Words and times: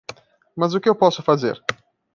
Mas 0.57 0.73
o 0.73 0.79
que 0.81 0.89
eu 0.89 0.95
posso 0.95 1.21
fazer? 1.21 1.63